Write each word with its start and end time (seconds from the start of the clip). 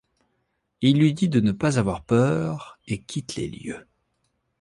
Il 0.81 0.97
lui 0.99 1.13
dit 1.13 1.29
de 1.29 1.39
ne 1.41 1.51
pas 1.51 1.77
avoir 1.77 2.03
peur 2.03 2.79
et 2.87 3.03
quitte 3.03 3.35
les 3.35 3.47
lieux. 3.47 3.85